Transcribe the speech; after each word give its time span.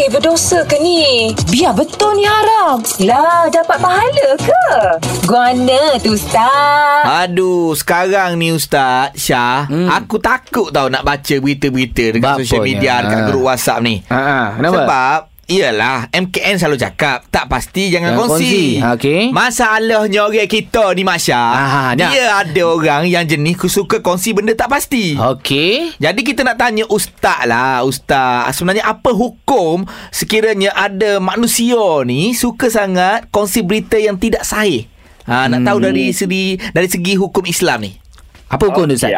Eh 0.00 0.08
berdosa 0.08 0.64
ke 0.64 0.80
ni? 0.80 1.28
Biar 1.52 1.76
betul 1.76 2.16
ni 2.16 2.24
haram. 2.24 2.80
Lah 3.04 3.52
dapat 3.52 3.76
pahala 3.76 4.28
ke? 4.40 4.64
Guana 5.28 6.00
tu 6.00 6.16
Ustaz. 6.16 7.04
Aduh, 7.28 7.76
sekarang 7.76 8.40
ni 8.40 8.48
Ustaz 8.48 9.12
Syah, 9.12 9.68
hmm. 9.68 9.92
aku 9.92 10.16
takut 10.16 10.72
tau 10.72 10.88
nak 10.88 11.04
baca 11.04 11.36
berita-berita 11.36 12.16
dekat 12.16 12.24
Bapanya. 12.24 12.40
social 12.40 12.64
media, 12.64 13.04
dekat 13.04 13.20
Ha. 13.20 13.26
grup 13.28 13.42
WhatsApp 13.44 13.84
ni. 13.84 14.00
Ha, 14.08 14.16
ha, 14.24 14.40
kenapa? 14.56 14.72
Sebab 14.72 15.18
Iyalah 15.50 16.06
MKN 16.14 16.56
selalu 16.56 16.78
cakap 16.78 17.26
Tak 17.26 17.50
pasti 17.50 17.90
jangan, 17.90 18.14
Jangan 18.14 18.20
kongsi, 18.22 18.38
kongsi. 18.38 18.64
Ha, 18.78 18.86
okey. 18.94 19.20
Masalahnya 19.34 20.20
orang 20.22 20.46
kita 20.46 20.94
ni 20.94 21.02
Mak 21.02 21.18
Syah 21.18 21.50
Ah, 21.50 21.90
nak. 21.92 22.10
Dia 22.14 22.24
ada 22.38 22.62
orang 22.64 23.02
yang 23.04 23.26
jenis 23.26 23.58
Suka 23.66 23.98
kongsi 23.98 24.30
benda 24.30 24.54
tak 24.54 24.70
pasti 24.70 25.18
Okey. 25.18 25.98
Jadi 25.98 26.20
kita 26.22 26.46
nak 26.46 26.54
tanya 26.54 26.86
ustaz 26.86 27.42
lah 27.44 27.82
Ustaz 27.82 28.54
Sebenarnya 28.54 28.86
apa 28.86 29.10
hukum 29.10 29.82
Sekiranya 30.08 30.70
ada 30.70 31.18
manusia 31.18 31.82
ni 32.06 32.30
Suka 32.30 32.70
sangat 32.70 33.26
kongsi 33.28 33.60
berita 33.60 33.98
yang 33.98 34.14
tidak 34.14 34.46
sahih 34.46 34.86
ha, 35.26 35.50
Nak 35.50 35.66
tahu 35.66 35.82
dari 35.82 36.14
segi 36.14 36.62
Dari 36.70 36.86
segi 36.86 37.18
hukum 37.18 37.42
Islam 37.42 37.82
ni 37.82 37.92
Apa 38.46 38.70
hukum 38.70 38.86
tu 38.86 38.94
Ustaz? 38.94 39.10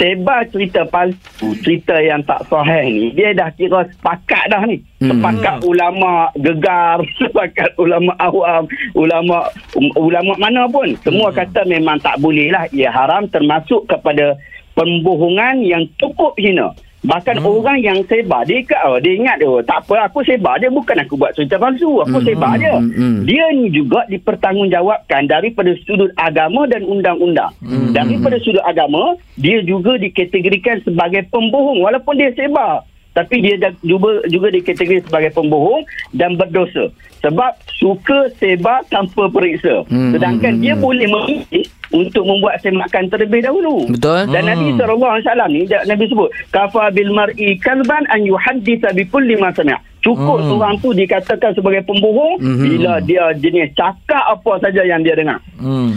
Sebar 0.00 0.48
cerita 0.48 0.88
palsu, 0.88 1.52
cerita 1.60 2.00
yang 2.00 2.24
tak 2.24 2.48
sahih 2.48 2.88
ni, 2.88 3.04
dia 3.12 3.36
dah 3.36 3.52
kira 3.52 3.84
sepakat 3.92 4.48
dah 4.48 4.64
ni. 4.64 4.80
Hmm. 5.04 5.12
Sepakat 5.12 5.60
ulama 5.68 6.32
gegar, 6.40 7.04
sepakat 7.20 7.76
ulama 7.76 8.16
awam, 8.16 8.64
ulama 8.96 9.52
um, 9.76 9.88
ulama 10.00 10.32
mana 10.40 10.64
pun. 10.72 10.96
Semua 11.04 11.28
kata 11.28 11.68
memang 11.68 12.00
tak 12.00 12.16
boleh 12.24 12.48
lah. 12.48 12.64
Ia 12.72 12.88
haram 12.88 13.28
termasuk 13.28 13.84
kepada 13.84 14.40
pembohongan 14.72 15.60
yang 15.60 15.84
cukup 16.00 16.32
hina. 16.40 16.72
Bahkan 17.02 17.42
hmm. 17.42 17.50
orang 17.50 17.78
yang 17.82 17.98
sebar 18.06 18.46
dia 18.46 18.62
ingat 18.62 18.80
oh, 18.86 18.98
dia 19.02 19.12
ingat 19.18 19.36
oh, 19.42 19.58
tak 19.58 19.82
apa 19.82 20.06
aku 20.06 20.22
sebar 20.22 20.62
dia 20.62 20.70
bukan 20.70 21.02
aku 21.02 21.18
buat 21.18 21.34
cerita 21.34 21.58
palsu 21.58 21.98
aku 22.06 22.22
Hmm, 22.22 22.28
sebar 22.30 22.54
hmm, 22.54 22.60
dia 22.62 22.72
hmm, 22.78 22.90
hmm. 22.94 23.18
dia 23.26 23.44
ni 23.58 23.66
juga 23.74 24.00
dipertanggungjawabkan 24.06 25.26
daripada 25.26 25.74
sudut 25.82 26.14
agama 26.14 26.70
dan 26.70 26.86
undang-undang. 26.86 27.50
Hmm. 27.58 27.90
Daripada 27.90 28.38
sudut 28.38 28.62
agama, 28.62 29.18
dia 29.34 29.58
juga 29.66 29.98
dikategorikan 29.98 30.78
sebagai 30.86 31.26
pembohong 31.34 31.82
walaupun 31.82 32.14
dia 32.14 32.30
sebar. 32.38 32.86
Tapi 33.12 33.44
dia 33.44 33.60
juga 33.84 34.24
juga 34.24 34.48
dikategorikan 34.48 35.04
sebagai 35.04 35.30
pembohong 35.36 35.84
dan 36.16 36.38
berdosa. 36.40 36.88
Sebab 37.20 37.52
suka 37.76 38.32
sebar 38.40 38.86
tanpa 38.88 39.28
periksa. 39.28 39.84
Hmm, 39.90 40.16
Sedangkan 40.16 40.58
hmm, 40.58 40.62
dia 40.64 40.74
hmm. 40.78 40.82
boleh 40.82 41.06
memilih 41.10 41.61
untuk 41.92 42.24
membuat 42.24 42.58
semakan 42.58 43.06
terlebih 43.06 43.40
dahulu. 43.40 43.84
Betul. 43.86 44.26
Dan 44.26 44.42
Nabi 44.44 44.72
SAW 44.74 45.20
ni 45.46 45.64
dia- 45.64 45.84
Nabi 45.84 46.04
sebut 46.06 46.28
kafa 46.48 46.88
bil 46.90 47.10
mar'i 47.10 47.54
kalban 47.56 48.02
an 48.08 48.20
yuhaddisa 48.22 48.90
bi 48.90 49.04
kulli 49.04 49.36
ma 49.36 49.48
sami'. 49.50 49.76
Cukup 50.00 50.34
Hmm. 50.36 50.48
seorang 50.50 50.74
tu 50.76 50.90
dikatakan 50.90 51.54
sebagai 51.54 51.84
pembohong 51.84 52.34
Mhm. 52.36 52.58
bila 52.60 52.92
dia 52.98 53.22
jenis 53.34 53.70
cakap 53.72 54.24
apa 54.26 54.58
saja 54.58 54.82
yang 54.82 54.98
dia 54.98 55.14
dengar. 55.14 55.38
hmm. 55.54 55.94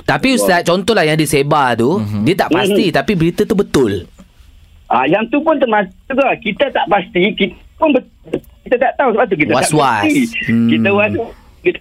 Tapi 0.00 0.28
Ustaz, 0.32 0.62
contohlah 0.62 1.02
yang 1.02 1.16
disebar 1.16 1.74
tu, 1.74 1.98
dia 2.22 2.36
tak 2.36 2.48
pasti 2.50 2.88
tapi 2.88 3.12
berita 3.12 3.42
tu 3.42 3.52
betul. 3.52 4.06
Ah 4.86 5.04
yang 5.04 5.26
tu 5.26 5.36
pun 5.38 5.52
termasuk 5.54 5.90
juga 6.06 6.32
kita 6.38 6.64
tak 6.70 6.86
pasti 6.86 7.34
kita 7.34 7.52
pun 7.74 7.90
betul 7.90 8.08
kita 8.62 8.76
tak 8.78 8.92
tahu 8.94 9.08
sebab 9.10 9.26
tu 9.26 9.36
kita 9.36 9.50
Was-was. 9.50 9.66
tak 9.66 10.06
pasti. 10.06 10.22
Hmm. 10.46 10.68
Kita 10.68 10.88
was 10.90 11.12
kita 11.58 11.78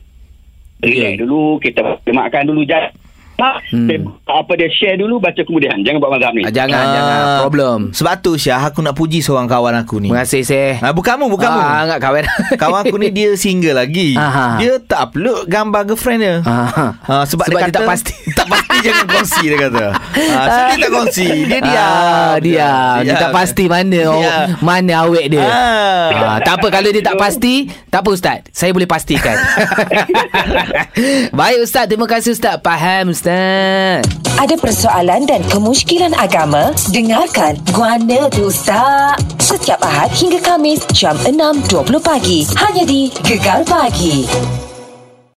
relax 0.80 1.08
Ya. 1.10 1.10
dulu 1.18 1.42
kita 1.58 1.80
makan 2.06 2.42
dulu 2.46 2.62
jangan 2.64 2.90
Hmm. 3.38 3.86
hmm. 3.86 4.10
apa 4.26 4.52
dia 4.54 4.66
share 4.68 4.98
dulu 4.98 5.18
baca 5.18 5.38
kemudian 5.38 5.78
jangan 5.80 5.98
buat 6.00 6.12
mazhab 6.12 6.34
ni. 6.34 6.42
Ah, 6.42 6.50
jangan, 6.50 6.74
Ah. 6.76 6.90
jangan. 6.92 7.20
Problem. 7.40 7.80
Sebab 7.92 8.14
tu 8.20 8.32
Syah 8.34 8.62
Aku 8.64 8.82
nak 8.82 8.94
puji 8.94 9.20
seorang 9.20 9.46
kawan 9.46 9.78
aku 9.78 9.98
ni 9.98 10.10
Terima 10.10 10.26
kasih, 10.26 10.42
Seh. 10.42 10.74
ha, 10.76 10.90
Bukanmu 10.90 11.30
Bukanmu 11.30 11.56
Ah, 11.56 11.86
enggak 11.86 12.02
kawan. 12.02 12.24
Kawan 12.62 12.80
aku 12.82 12.98
ni 12.98 13.08
dia 13.10 13.34
single 13.34 13.78
lagi 13.78 14.14
Aha. 14.14 14.58
Dia 14.58 14.82
tak 14.82 15.12
upload 15.12 15.46
gambar 15.46 15.82
girlfriend 15.86 16.20
dia 16.20 16.36
Ah. 16.44 16.98
Ha, 17.00 17.14
sebab, 17.24 17.46
Sebab 17.46 17.48
dia, 17.48 17.58
dia 17.60 17.70
kata, 17.70 17.78
tak 17.78 17.88
pasti. 17.88 18.14
Tak 18.38 18.46
pasti 18.48 18.76
jangan 18.80 19.06
kongsi 19.08 19.42
dia 19.44 19.58
kata 19.60 19.86
ha, 19.94 20.42
So 20.44 20.60
dia 20.68 20.78
tak 20.80 20.92
kongsi 20.92 21.28
Dia 21.46 21.60
diam 21.60 21.94
Ah, 21.94 22.36
diam. 22.38 22.98
Dia 23.02 23.14
tak 23.16 23.32
pasti 23.32 23.64
mana 23.66 24.00
oh, 24.08 24.18
Ya. 24.18 24.36
mana 24.60 24.94
awet 25.04 25.26
dia. 25.30 25.46
Ah. 25.46 26.10
Ah, 26.10 26.37
tak 26.58 26.66
apa 26.66 26.74
kalau 26.74 26.90
dia 26.90 27.06
tak 27.06 27.22
pasti, 27.22 27.70
tak 27.94 28.02
apa 28.02 28.10
Ustaz. 28.10 28.38
Saya 28.50 28.74
boleh 28.74 28.90
pastikan. 28.90 29.38
Baik 31.38 31.58
Ustaz, 31.62 31.86
terima 31.86 32.10
kasih 32.10 32.34
Ustaz. 32.34 32.58
Faham 32.66 33.14
Ustaz. 33.14 34.02
Ada 34.42 34.58
persoalan 34.58 35.30
dan 35.30 35.46
kemusykilan 35.54 36.18
agama? 36.18 36.74
Dengarkan 36.90 37.62
Guana 37.78 38.26
tu 38.34 38.50
Ustaz. 38.50 39.22
Setiap 39.38 39.86
Ahad 39.86 40.10
hingga 40.18 40.42
Kamis 40.42 40.82
jam 40.98 41.14
6.20 41.30 41.94
pagi. 42.02 42.50
Hanya 42.58 42.90
di 42.90 43.14
Gegar 43.22 43.62
Pagi. 43.70 44.26